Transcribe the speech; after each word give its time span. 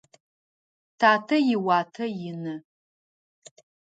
Татэ 0.99 1.35
иуатэ 1.53 2.05
ины. 2.29 2.53